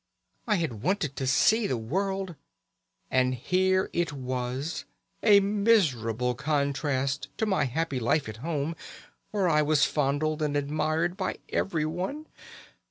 I 0.47 0.55
had 0.55 0.81
wanted 0.81 1.15
to 1.17 1.27
see 1.27 1.67
the 1.67 1.77
world, 1.77 2.33
and 3.11 3.35
here 3.35 3.87
it 3.93 4.11
was, 4.11 4.83
a 5.21 5.39
miserable 5.41 6.33
contrast 6.33 7.27
to 7.37 7.45
my 7.45 7.65
happy 7.65 7.99
life 7.99 8.27
at 8.27 8.37
home, 8.37 8.75
where 9.29 9.47
I 9.47 9.61
was 9.61 9.85
fondled 9.85 10.41
and 10.41 10.57
admired 10.57 11.15
by 11.17 11.37
everyone. 11.49 12.25